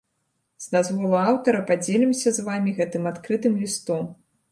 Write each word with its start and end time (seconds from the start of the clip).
З 0.63 0.69
дазволу 0.75 1.11
аўтара 1.23 1.59
падзелімся 1.71 2.33
з 2.37 2.45
вамі 2.47 2.73
гэтым 2.79 3.03
адкрытым 3.11 3.53
лістом. 3.65 4.09